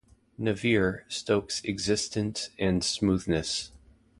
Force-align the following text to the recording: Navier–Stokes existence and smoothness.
Navier–Stokes 0.39 1.61
existence 1.63 2.49
and 2.57 2.83
smoothness. 2.83 3.71